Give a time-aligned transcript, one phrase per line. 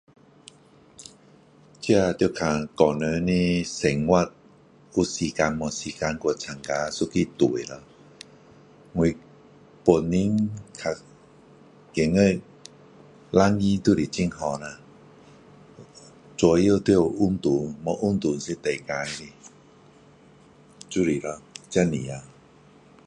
[1.79, 5.29] 这要看个人的生活有没有时
[5.91, 7.83] 间去参加一个队咯
[8.93, 9.05] 我
[9.85, 10.93] 本身比较
[11.93, 12.41] 觉得
[13.29, 14.59] 两个都是很好
[16.35, 19.25] 主要有运动没有运动是最坏的
[20.89, 21.39] 就是咯
[21.69, 22.21] 对咯